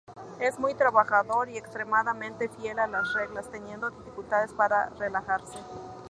Es 0.39 0.57
muy 0.57 0.73
trabajador 0.73 1.47
y 1.51 1.59
extremadamente 1.59 2.49
fiel 2.49 2.79
a 2.79 2.87
las 2.87 3.13
reglas, 3.13 3.51
teniendo 3.51 3.91
dificultades 3.91 4.51
para 4.51 4.89
relajarse. 4.97 5.59